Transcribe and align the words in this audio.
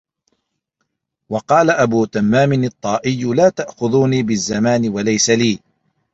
وَقَالَ 1.29 1.69
أَبُو 1.69 2.05
تَمَّامٍ 2.05 2.63
الطَّائِيُّ 2.63 3.23
لَا 3.23 3.49
تَأْخُذُونِي 3.49 4.23
بِالزَّمَانِ 4.23 4.89
وَلَيْسَ 4.89 5.29
لِي 5.29 5.59